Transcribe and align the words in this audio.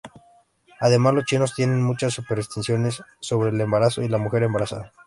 Además 0.79 1.13
los 1.13 1.25
chinos 1.25 1.53
tienen 1.53 1.83
muchas 1.83 2.15
supersticiones 2.15 3.03
sobre 3.19 3.51
el 3.51 3.61
embarazo 3.61 4.01
y 4.01 4.07
la 4.09 4.17
mujer 4.17 4.41
embarazada. 4.41 4.91